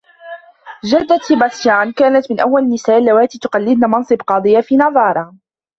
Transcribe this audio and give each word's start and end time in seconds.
جدة 0.85 1.17
سيباستيان 1.21 1.91
كانت 1.91 2.31
من 2.31 2.39
أول 2.39 2.61
النساء 2.61 2.97
اللواتي 2.97 3.39
تقلدن 3.39 3.89
منصب 3.89 4.17
قاضية 4.17 4.61
في 4.61 4.75
نافارا. 4.75 5.37